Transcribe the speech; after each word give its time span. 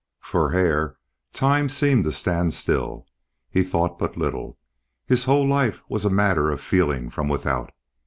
For 0.21 0.49
Hare, 0.49 0.97
time 1.31 1.69
seemed 1.69 2.05
to 2.05 2.11
stand 2.11 2.55
still. 2.55 3.05
He 3.51 3.61
thought 3.63 3.99
but 3.99 4.17
little; 4.17 4.57
his 5.05 5.25
whole 5.25 5.45
life 5.47 5.83
was 5.87 6.05
a 6.05 6.09
matter 6.09 6.49
of 6.49 6.59
feeling 6.59 7.11
from 7.11 7.27
without. 7.29 7.71